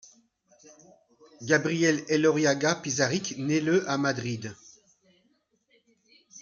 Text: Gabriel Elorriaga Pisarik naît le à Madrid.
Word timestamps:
Gabriel 1.43 2.03
Elorriaga 2.09 2.73
Pisarik 2.73 3.35
naît 3.37 3.59
le 3.61 3.87
à 3.87 3.99
Madrid. 3.99 4.55